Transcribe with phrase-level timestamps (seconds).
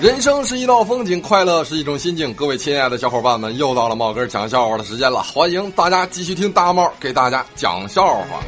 [0.00, 2.32] 人生是一道风景，快乐是一种心境。
[2.32, 8.40] 各位亲爱的小伙伴们，又到了茂哥讲笑话的时间了，欢迎大家继续听大猫给大家讲笑话。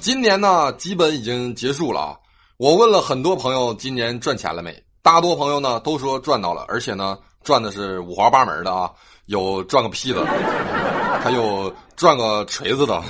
[0.00, 2.16] 今年呢，基本已经结束了啊。
[2.58, 4.84] 我问了很多朋友，今年赚钱了没？
[5.00, 8.90] 大多朋友呢都说赚到了，而且呢赚的是五花八门的啊，
[9.24, 10.26] 有赚个屁的，
[11.24, 13.02] 还有赚个锤子的，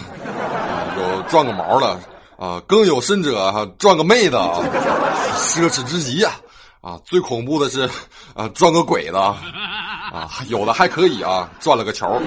[0.97, 1.99] 有赚个毛的
[2.39, 4.59] 啊，更有甚者哈赚个妹子啊，
[5.37, 6.33] 奢侈之极呀！
[6.81, 7.89] 啊，最恐怖的是
[8.35, 12.21] 啊赚个鬼的啊，有的还可以啊，赚了个球。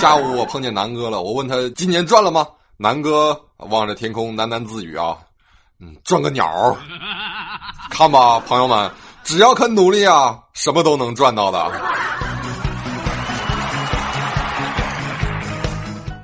[0.00, 2.46] 下午我碰见南哥了，我问他今年赚了吗？
[2.76, 5.16] 南哥望着天空喃喃自语啊，
[5.80, 6.76] 嗯，赚个鸟
[7.88, 8.90] 看吧，朋友们，
[9.22, 11.70] 只要肯努力啊，什么都能赚到的。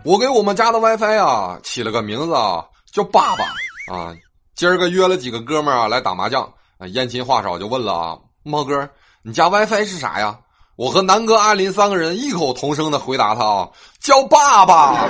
[0.04, 2.64] 我给我们家的 WiFi 啊起了个名字啊，
[2.94, 3.44] 叫爸爸
[3.92, 4.16] 啊。
[4.54, 6.44] 今儿个约了几个哥们儿啊来打麻将
[6.78, 8.88] 啊，燕琴话少就问了啊，猫哥，
[9.22, 10.38] 你家 WiFi 是啥呀？
[10.76, 13.68] 我和南哥、阿林三个人异口同声的回答他啊，
[14.00, 15.08] 叫爸爸。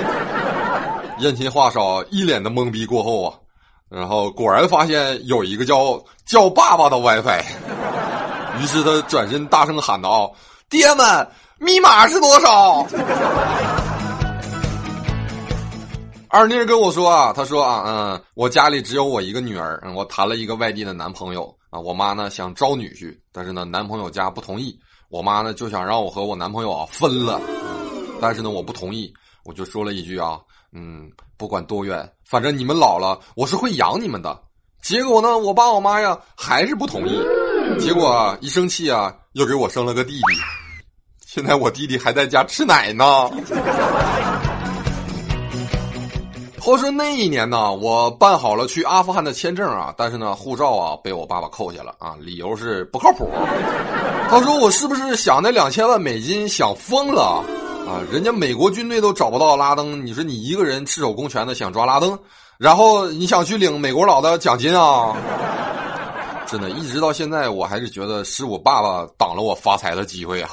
[1.19, 2.87] 燕琴话少，一脸的懵逼。
[2.87, 3.37] 过后啊，
[3.87, 7.43] 然后果然发现有一个叫叫爸爸的 WiFi，
[8.59, 10.33] 于是他转身大声喊道
[10.69, 11.27] ：“爹们，
[11.59, 12.85] 密码是多少？”
[16.35, 24.77] 二妮跟我说啊，她说啊，嗯，我家里只有我一个女儿，我谈了一个外地的男朋友啊，我妈呢想招女婿，但是呢男朋友家不同意，
[25.07, 27.39] 我妈呢就想让我和我男朋友啊分了，
[28.19, 29.13] 但是呢我不同意，
[29.45, 30.37] 我就说了一句啊。
[30.73, 34.37] 嗯，不管多远，反正你们老了，我是会养你们的。
[34.81, 37.17] 结果呢，我爸我妈呀还是不同意。
[37.79, 40.41] 结果啊，一生气啊，又给我生了个弟弟。
[41.25, 43.05] 现在我弟弟还在家吃奶呢。
[46.65, 53.29] 话说那一年呢，我办好了去阿富汗的签证啊，但是呢，护照啊被我爸爸扣下了啊，理由是不靠谱。
[54.31, 57.43] 他说我是不是想那两千万美金想疯了？
[57.87, 62.17] 啊，人家美国军队都找不到拉登，你说你一个人赤手空拳的想抓拉登，
[62.57, 65.15] 然后你想去领美国佬的奖金啊？
[66.47, 70.49] 真的，一直到现在，我还是觉得是我爸爸挡了我发财的机会啊。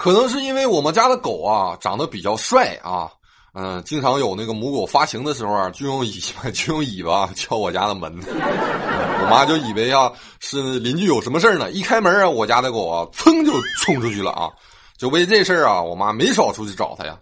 [0.00, 3.06] 可能是因为我们家的狗啊长得比较帅啊。
[3.52, 11.70] 嗯，经常有那个母狗发情的时候啊，就用尾巴就用尾巴敲我家的门， 我妈就以为啊是邻居有什么事呢。
[11.72, 13.52] 一开门啊，我家的狗啊噌就
[13.82, 14.48] 冲出去了啊，
[14.96, 17.18] 就为这事啊，我妈没少出去找它呀。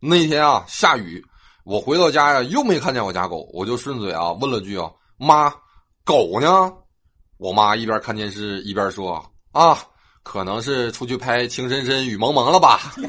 [0.00, 1.22] 那天啊下雨，
[1.64, 5.52] 我回到家呀又没看见我家狗，我就顺嘴啊问了句啊妈，
[6.02, 6.72] 狗呢？
[7.36, 9.78] 我妈一边看电视一边说啊，
[10.22, 12.94] 可能是出去拍情深深雨蒙蒙了吧。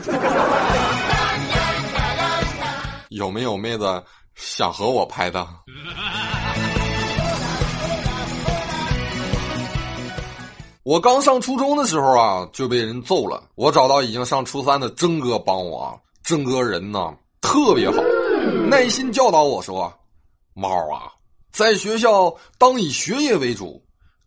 [3.10, 4.04] 有没有妹子
[4.36, 5.48] 想和我拍的？
[10.84, 13.42] 我刚上初中的时候啊，就被人揍了。
[13.56, 17.96] 我找到已经上初三的征哥帮我啊，征哥人呢特别好，
[18.68, 19.94] 耐心教导我说
[20.54, 21.08] ：“猫啊，
[21.54, 23.82] 在学校当以学业为主，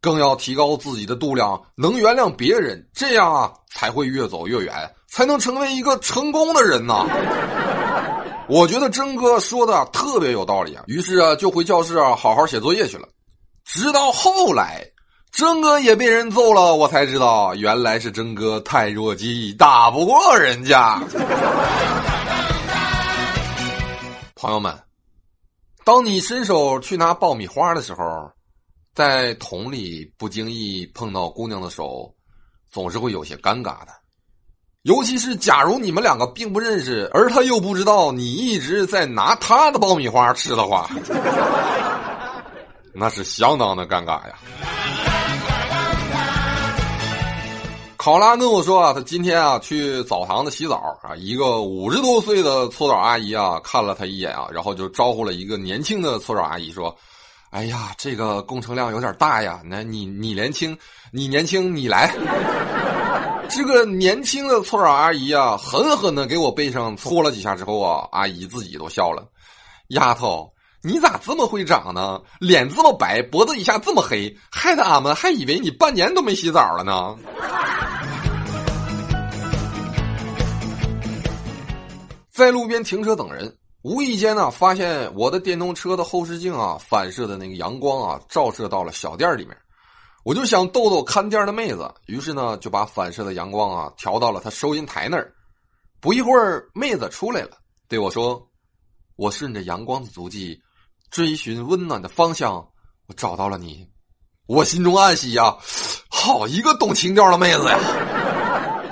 [0.07, 4.73] 更要提高自己的度量，能原谅别人，这样啊才会越走越远，
[5.09, 7.05] 才能成为一个成功的人呐。
[8.49, 13.09] ”我觉得征哥说的特别有道理啊，于是啊就回教室啊好好写作业去了。
[13.65, 14.87] 直到后来，
[15.33, 21.03] 征哥也被人揍了，我才知道原来是征哥太弱鸡，打不过人家。
[24.37, 24.73] 朋友们，
[25.85, 28.31] 当你伸手去拿爆米花的时候，
[28.97, 32.11] 在桶里不经意碰到姑娘的手，
[32.73, 33.89] 总是会有些尴尬的。
[34.85, 40.89] 尤其是假如你们两个并不认识，而他又不知道你一直在拿他的爆米花吃的话，
[42.95, 44.39] 那是相当的尴尬呀。
[47.99, 56.97] 考拉跟我说啊，他今天啊去澡堂子洗澡啊，一个五十多岁的搓澡阿姨啊看了他一眼啊，然后就招呼了一个年轻的搓澡阿姨说
[57.51, 60.77] ：“哎呀，这个工程量有点大呀，那你你年轻，
[61.11, 62.13] 你年轻你来。
[63.49, 69.25] ”这个年轻的搓澡阿姨啊，狠狠的给我背上搓了几下之后啊，阿姨自己都笑了。
[69.89, 70.53] 丫头，
[70.83, 72.21] 你咋这么会长呢？
[72.41, 77.17] 脸这么白，脖子以下这么黑，害得俺们还以为你半年都没洗澡了呢。
[82.31, 89.57] 在路边停车等人，无意间呢，发现我的电动车的后视镜啊，反射的那个阳光啊，照射到了小店里面。
[90.25, 95.33] 我就想逗逗看店的妹子，于是呢就把反射的阳光啊调到了她收银台那儿。
[96.01, 98.45] 不一会儿，妹子出来了，对我说
[99.15, 100.61] ：“我顺着阳光的足迹，
[101.13, 102.55] 追寻温暖的方向，
[103.07, 103.89] 我找到了你。”
[104.49, 105.57] 我心中暗喜呀，
[106.11, 107.79] 好一个懂情调的妹子呀！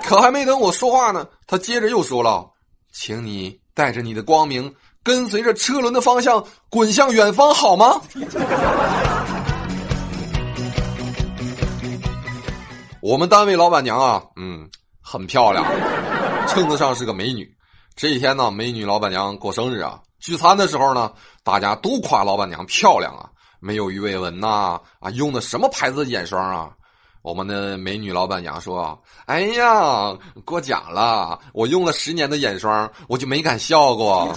[0.05, 2.49] 可还没等我说话呢，他接着又说了
[2.95, 4.73] ：“请你带着你的光明，
[5.03, 8.01] 跟随着车轮的方向，滚向远方，好吗？”
[13.03, 14.67] 我们单位老板娘啊，嗯，
[15.03, 15.63] 很漂亮，
[16.49, 17.53] 称得上是个美女。
[17.97, 21.13] 这一天呢，美女老板娘过生日啊，聚餐的时候呢，
[21.43, 23.29] 大家都夸老板娘漂亮啊，
[23.61, 26.71] 没有鱼尾纹呐，啊，用的什么牌子的眼霜啊？
[27.25, 34.31] 我们的美女老板娘说：“哎呀，过奖了，我用了十年的眼霜，我就没敢笑过。”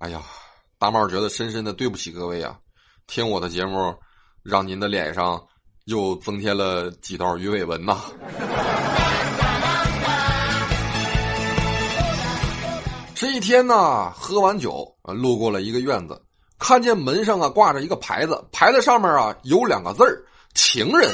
[0.00, 0.22] 哎呀，
[0.78, 2.56] 大茂觉得深深的对不起各位啊，
[3.06, 3.94] 听我的节目。
[4.42, 5.40] 让您的脸上
[5.84, 7.96] 又增添了几道鱼尾纹呐！
[13.14, 16.20] 这一天呢，喝完酒，路过了一个院子，
[16.62, 20.22] 看见门上啊挂着一个牌子，牌子上面啊有两个字儿
[20.54, 21.10] “情人”。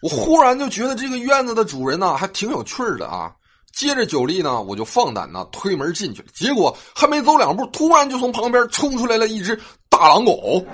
[0.00, 3.32] 我忽然就觉得这个院子的主人呢还挺有趣的啊。
[3.72, 6.28] 借着酒力呢，我就放胆呢推门进去了。
[6.32, 10.64] 结果还没走两步，突然就从旁边冲出来了一只大狼狗。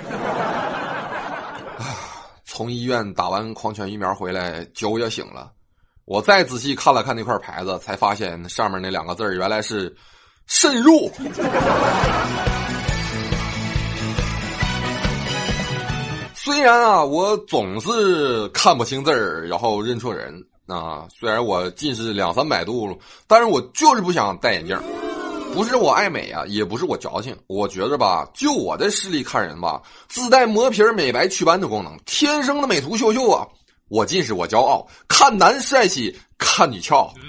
[2.44, 5.50] 从医院打完狂犬疫苗回来，酒也醒了。
[6.04, 9.96] 我再仔细看了看那块牌子，才发现上面那两个字原来是
[10.46, 11.10] “慎入”。
[16.52, 20.34] 虽然啊，我总是看不清字儿，然后认错人
[20.66, 21.06] 啊。
[21.08, 22.98] 虽然我近视两三百度，
[23.28, 24.76] 但是我就是不想戴眼镜。
[25.54, 33.46] 不是我爱美啊，也不是我矫情，我觉着吧，就我的视力看人吧，自带磨皮美白祛斑的功能，天生的美图秀秀啊！
[33.88, 37.08] 我近视我骄傲，看男帅气，看女俏。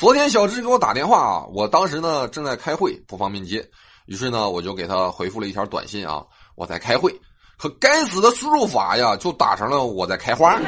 [0.00, 3.62] 昨天小智给我打电话啊，我当时呢正在开会，不方便接，
[4.06, 6.22] 于是呢我就给他回复了一条短信啊，
[6.54, 7.14] 我在开会，
[7.56, 10.58] 可该死的输入法呀，就打成了我在开花。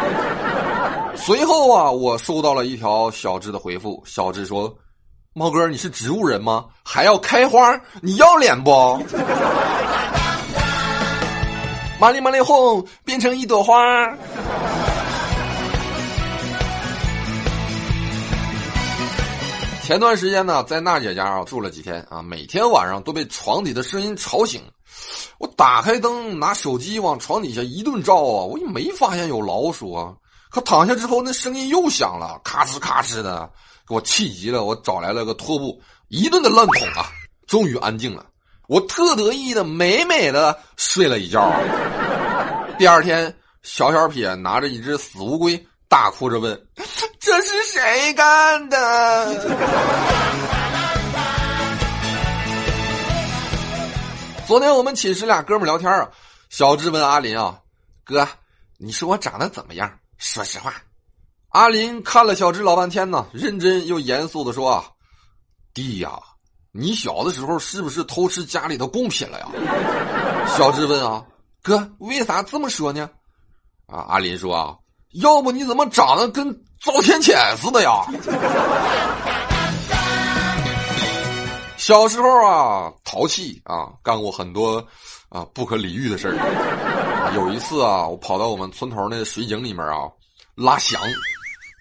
[1.17, 4.03] 随后啊，我收到了一条小智的回复。
[4.05, 4.75] 小智说
[5.33, 6.67] ：“猫哥，你是植物人吗？
[6.83, 7.81] 还要开花？
[8.03, 8.71] 你要脸不？”
[12.01, 13.75] 玛丽玛丽哄，变成一朵花。
[19.85, 24.63] 前段时间呢，在娜姐家啊住了几天啊，每天晚上都被床底的声音吵醒。
[25.39, 30.15] 我打开灯，拿手机往床底下一顿照啊，我也没发现有老鼠啊。
[30.49, 33.47] 可躺下之后，那声音又响了，咔哧咔哧的，
[33.87, 34.65] 给我气急了。
[34.65, 35.79] 我找来了个拖布，
[36.09, 37.11] 一顿的乱捅啊，
[37.47, 38.25] 终于安静了。
[38.69, 41.53] 我特得意的美美的睡了一觉。
[42.79, 46.67] 第二天，小小撇拿着一只死乌龟，大哭着问
[47.21, 49.45] ：“这是谁干的？”
[54.47, 56.11] 昨天我们寝室俩哥们聊天啊，
[56.51, 57.59] 小智问阿林啊
[58.05, 58.29] ：“哥，
[58.77, 60.75] 你说我长得怎么样？”说实话，
[61.49, 64.85] 阿林看了小智老半天呢，认真又严肃的说：“啊，
[65.73, 66.21] 弟呀，
[66.73, 69.49] 你小的时候是不是偷吃家里的贡品了呀？”
[70.59, 71.25] 小智问：“啊，
[71.63, 73.09] 哥，为啥这么说呢？”
[73.87, 74.77] 啊，阿林说：“啊，
[75.15, 76.51] 要不你怎么长得跟
[76.83, 78.05] 遭天谴似的呀？”
[81.77, 84.83] 小时候啊，淘气啊，干过很多
[85.29, 86.35] 啊不可理喻的事儿。
[87.35, 90.09] 有一次啊，我跑到我们村头那水井里面啊，
[90.55, 90.99] 拉翔，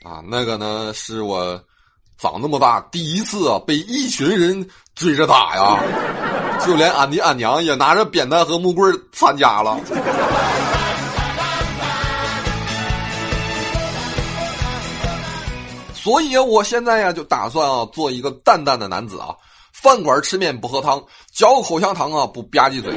[0.04, 1.58] 啊，那个呢是我
[2.18, 5.80] 长那么大第一次啊被一群人追着打呀，
[6.66, 9.80] 就连俺的俺娘也拿着扁担和木棍参加了。
[16.04, 19.30] 所以，我现在呀就打算啊做一个淡淡的男子啊。
[19.72, 22.94] 饭馆吃面不喝汤，嚼口香糖啊不吧唧嘴，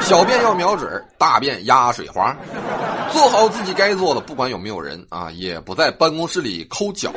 [0.00, 2.36] 小便要瞄准，大便压水花，
[3.12, 7.12] 做好自己该做的，不管有没有人啊，也不在办公室里抠脚，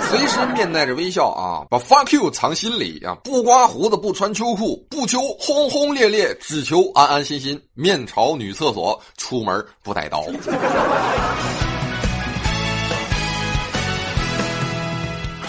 [0.00, 10.24] 随时面带着微笑啊，把 fuck you 藏心里啊，不刮胡子，不穿秋裤，不求轰轰烈烈，只求安安心心，面朝女厕所，出门不带刀。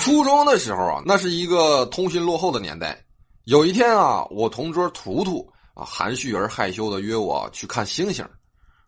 [0.04, 3.02] 初中的时候啊，那是一个通讯落后的年代。
[3.46, 8.28] 有一天啊，我同桌图图啊，含蓄而害羞的约我去看星星。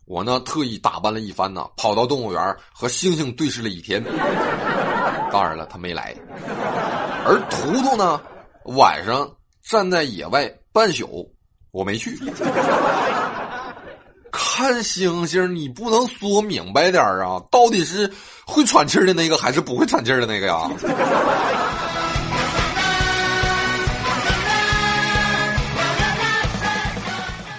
[0.03, 4.03] 我呢，特意打扮了一番呢，跑到动物园和星星对视了一天。
[5.31, 6.13] 当然了，他没来。
[7.25, 8.19] 而图图呢，
[8.65, 9.25] 晚上
[9.63, 11.33] 站在野外半宿，
[11.71, 12.19] 我没去。
[14.37, 17.41] 看星星，你不能说明白点啊？
[17.49, 18.11] 到底是
[18.45, 20.69] 会喘气的那个，还是不会喘气的那个呀？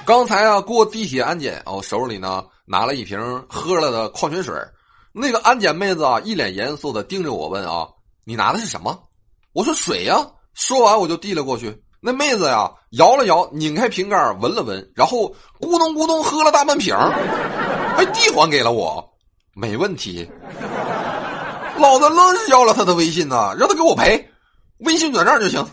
[0.05, 3.19] 刚才啊，过地铁安检，我手里呢拿了一瓶
[3.49, 4.55] 喝了的矿泉水。
[5.13, 7.89] 那个安检妹子啊，一脸严肃的盯着我问啊
[8.25, 8.97] ：“你拿的是什么？”
[9.55, 11.83] 我说：“水呀。”说完我就递了过去。
[12.01, 15.29] 那妹子呀，摇了摇，拧开瓶盖闻了闻，然后
[15.61, 16.95] 咕咚咕咚喝了大半瓶，
[17.97, 19.07] 还递还给了我。
[19.55, 20.29] 没问题，
[21.79, 24.29] 老子愣是要了他的微信呢，让他给我赔，
[24.79, 25.67] 微信转账就行。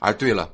[0.00, 0.48] 哎，对了。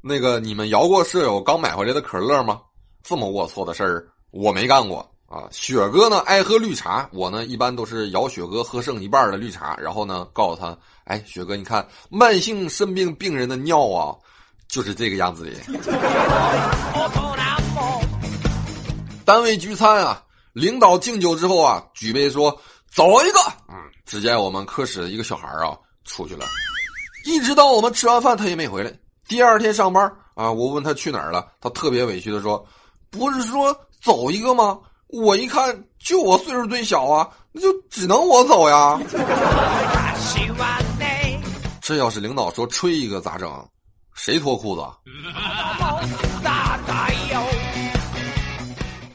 [0.00, 2.60] 那个，你们摇过舍友刚买回来的可乐吗？
[3.02, 5.48] 这么龌龊的事儿，我没干过啊。
[5.50, 14.14] 雪哥呢爱喝绿茶，我呢一般都是摇雪哥喝剩一半的绿茶，然后呢告诉他：“哎，雪哥，你看慢性肾病病人的尿啊，
[14.68, 15.50] 就是这个样子的。”
[19.24, 22.60] 单位聚餐啊，领导敬酒之后啊，举杯说
[22.92, 23.38] ：“走一个。”
[23.68, 26.44] 嗯，只见我们科室的一个小孩啊出去了，
[27.24, 28.92] 一直到我们吃完饭，他也没回来。
[29.26, 30.04] 第二天上班
[30.34, 32.62] 啊，我问他去哪儿了，他特别委屈的说
[33.08, 34.78] ：“不是说走一个吗？
[35.22, 39.00] 我一看就我岁数最小啊，那就只能我走呀。”
[41.80, 43.68] 这要是领导说吹一个咋整？
[44.14, 44.82] 谁脱裤子？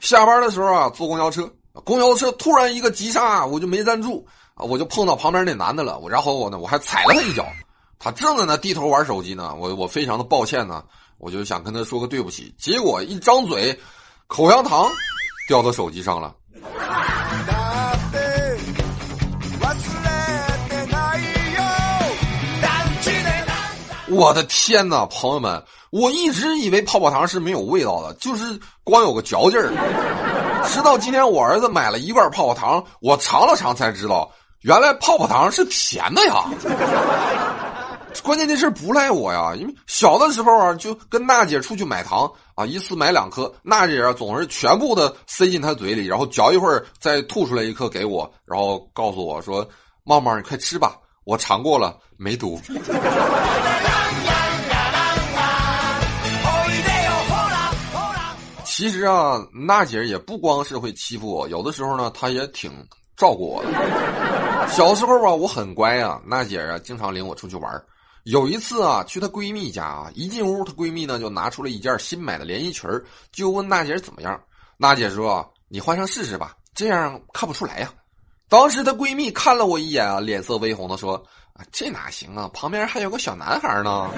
[0.02, 1.52] 下班的时候啊，坐公交车，
[1.84, 7.46] 公交车突然一个急刹，我就没站住啊，我就碰到旁边那男的了，我然后我呢，我还踩了他一脚。
[7.98, 10.84] 他正在那低头玩手机呢，我我非常的抱歉呢，
[11.18, 13.78] 我就想跟他说个对不起，结果一张嘴，
[14.28, 14.90] 口香糖
[15.50, 16.32] 掉到手机上了。
[24.12, 29.72] 我的天哪，朋友们，我一直以为泡泡糖是没有味道的，就是光有个嚼劲儿。
[30.68, 34.30] 直到今天我儿子买了一罐泡泡糖，我尝了尝才知道，
[34.62, 36.46] 原来泡泡糖是甜的呀。
[38.24, 49.68] 关键这事不赖我呀，因为小的时候啊，就跟娜姐出去买糖啊，一次买两颗，娜姐啊总是全部的塞进她嘴里，然后嚼一会儿再吐出来一颗给我，然后告诉我说
[50.04, 52.60] ：“茂茂，你快吃吧，我尝过了，没毒。
[58.66, 62.72] ”其实啊，娜姐也不光是会欺负我，有的时候呢，她也挺
[63.18, 63.70] 照顾我的。
[64.70, 67.84] 小时候吧，我很乖啊，娜姐啊经常领我出去玩。
[68.24, 72.90] 有一次啊，去她闺蜜家啊，一进屋，她闺蜜呢就拿出了一件新买的连衣裙
[73.32, 74.40] 就问娜姐怎么样。
[74.78, 77.92] 娜姐说：“你换上试试吧，这样看不出来呀。”
[78.50, 81.16] 当时她闺蜜看了我一眼啊，脸色微红的说
[81.54, 84.10] ：“啊，这哪行啊，旁边还有个小男孩呢。”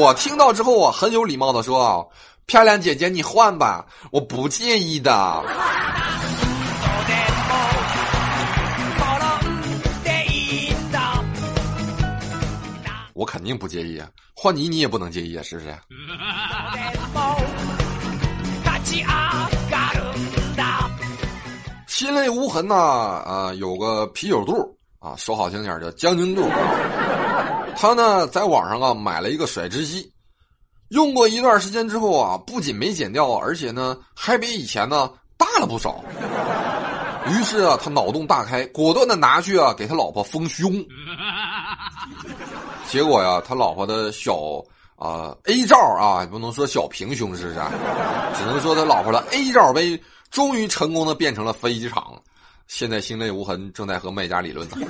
[0.00, 2.10] 我听到之后啊，很有礼貌的说：“，
[2.46, 5.42] 漂亮姐姐，你换吧，我不介意的。”
[13.14, 15.74] 我肯定不介意啊，换你你也不能介意啊，是不是？
[21.86, 24.52] 心泪无痕呐，啊，有个啤酒肚
[24.98, 26.42] 啊，说好听点叫将军肚。
[27.76, 30.12] 他呢，在网上啊买了一个甩脂机，
[30.88, 36.02] 用过一段时间之后啊，不仅没减掉，而且呢，还比以前呢大了不少。
[37.28, 40.84] 于是啊，他脑洞大开，果断的拿去啊给他老婆丰胸。
[42.94, 44.36] 结果呀，他老婆的小
[44.94, 47.58] 啊 A 罩啊，不能说小平胸，是不是？
[48.38, 52.14] 只能说他老婆的 A 罩杯终于成功的变成了飞机场，
[52.68, 54.76] 现在心内无痕，正在和卖家理论呢。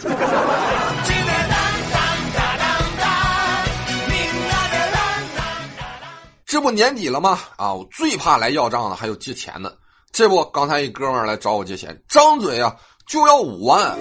[6.45, 7.39] 这不年底了吗？
[7.57, 9.75] 啊，我最怕来要账的，还有借钱的。
[10.13, 13.97] 这不，刚才一哥们来找我借钱，张嘴啊就要五万。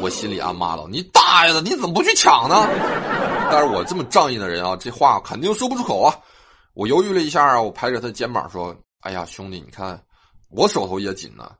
[0.00, 2.66] 我心里暗骂道：“你大爷的，你怎么不去抢呢？”
[3.52, 6.18] 但是我这么仗义的人啊，这话肯定说不出口啊。
[6.72, 10.02] 我犹豫了一下啊，我拍着他肩膀说：“哎呀，兄弟，你看
[10.48, 11.52] 我手头也紧呢，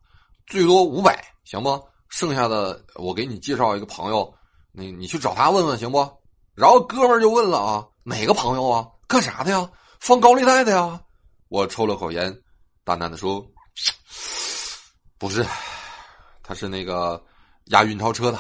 [0.46, 1.78] 最多五百，行不？
[2.08, 4.32] 剩下的我给你介绍一个朋友，
[4.72, 5.98] 你你去找他问问，行不？”
[6.56, 8.88] 然后哥们就问了啊：“哪个朋友啊？
[9.06, 9.70] 干啥的呀？
[10.00, 10.98] 放高利贷的呀？”
[11.50, 12.34] 我抽了口烟，
[12.84, 13.44] 淡淡的说
[15.18, 15.44] ：“不是，
[16.42, 17.22] 他是那个。”
[17.66, 18.38] 押运钞车的。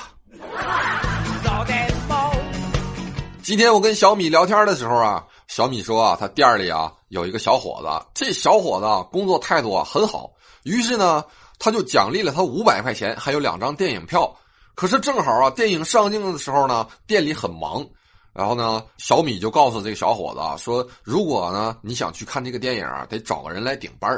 [3.42, 10.30] 今天我跟小米聊天的时候啊，小米说啊，他店里啊有一个小伙子，这小伙子工作态度啊很好，
[10.62, 11.24] 于是呢，
[11.58, 14.32] 他就奖励了他五百块钱，还有两张电影票。
[14.76, 17.84] 可是正好啊，电影上映的时候呢，店里很忙，
[18.32, 24.08] 然后呢，小米就告诉这个小伙子啊，说如果呢你想去看这个电影啊，得找个人来顶班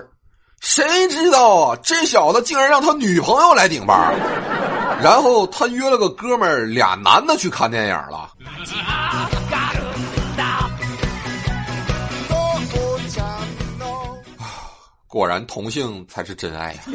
[0.61, 4.15] 谁知道啊，这小子竟然让他女朋友来顶班
[5.03, 8.31] 然后他约了个哥们儿，俩男的去看电影了。
[15.15, 16.81] 果然同性才是真爱呀！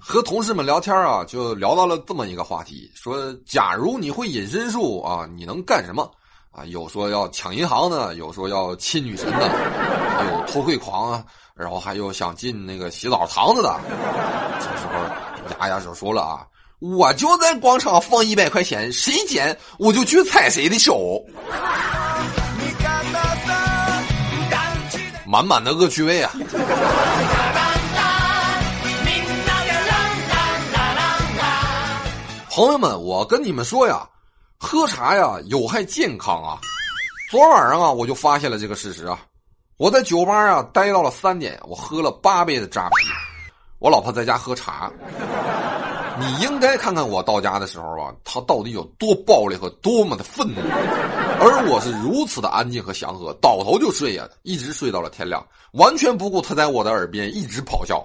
[0.00, 6.10] 和同事们聊天啊，就聊到了这么一个话题：说，假如你会隐身术啊，你能干什么？
[6.50, 9.50] 啊，有说要抢银行的，有说要亲女神的，
[10.16, 11.22] 还有偷窥狂啊，
[11.54, 13.78] 然后还有想进那个洗澡堂子的。
[14.60, 14.94] 这时候，
[15.60, 16.46] 丫丫就说了啊
[16.80, 21.22] ：“我就在广场放一百块钱，谁捡我就去踩谁的手。”
[25.32, 26.30] 满满的恶趣味啊！
[32.50, 34.06] 朋友们，我跟你们说呀，
[34.58, 36.60] 喝茶呀有害健康啊！
[37.30, 39.18] 昨晚上啊，我就发现了这个事实啊。
[39.78, 42.96] 我在酒吧啊待到了三点，我喝了八杯的扎啤。
[43.78, 44.92] 我老婆在家喝茶。
[46.18, 50.60] 你应该看看我到家的时候啊，他到底有多暴力和多么的愤怒，
[51.40, 58.04] 而我是如此的安静和祥和，倒头就睡呀，一直睡到了天亮，完全不顾他在我的耳边一直咆哮。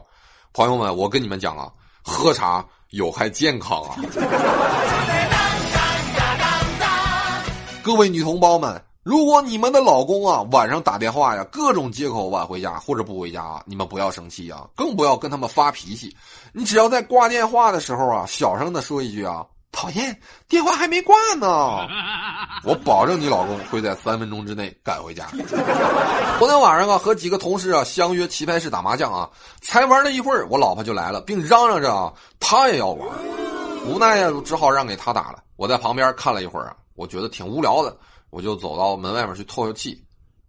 [0.53, 1.69] 朋友们，我跟你们讲啊，
[2.01, 3.95] 喝茶有害健康啊！
[7.83, 8.81] 各位女同胞们。
[9.07, 16.13] 如果你们的老公啊晚上打电话呀，各种借口晚回家或者不回家啊，你们不要生气啊，更不要跟他们发脾气。
[16.51, 20.13] 你只要在挂电话的时候啊，小声的说一句啊，讨厌，
[20.49, 21.87] 电话还没挂呢。
[22.67, 25.25] 我保证你老公会在三分钟之内赶回家。
[26.37, 29.29] 昨天晚上啊，和几个同事啊相约棋牌室打麻将啊，
[29.61, 32.11] 才玩了一会儿，我老婆就来了，并嚷嚷着啊，
[32.41, 33.07] 她也要玩。
[33.85, 35.39] 无奈呀，只好让给她打了。
[35.55, 37.95] 我在旁边看了一会儿啊，我觉得挺无聊的。
[38.37, 39.99] 我就走到门外面去透透气，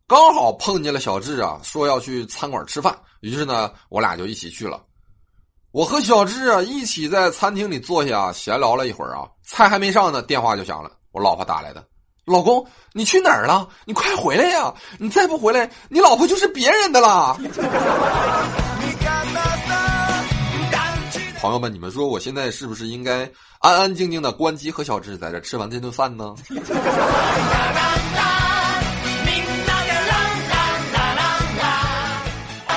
[0.07, 4.83] 刚好碰见了小智啊，说要去餐馆吃饭，于是呢，我俩就一起去了。
[5.73, 11.83] 我和小智啊一起在餐厅里坐下，闲聊了一会儿啊，菜还没上呢，电话就响了，我老婆打来的。
[12.27, 13.67] 老公，你去哪儿了？
[13.87, 14.75] 你快回来呀！
[14.99, 17.39] 你再不回来，你老婆就是别人的了。
[21.41, 26.35] 朋友们，你们说我现在是不是应该安安静静的关机和小智在这吃完这顿饭呢？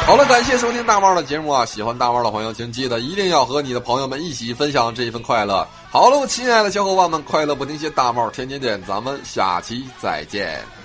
[0.08, 1.66] 好了，感谢收听大猫的节目啊！
[1.66, 5.66] 喜欢大猫的朋友，请记得一定要和你的朋友们一起分享这一份快乐。
[5.90, 10.81] 好了，亲爱的小伙伴们，快乐不停歇，大猫天天见，咱们下期再见。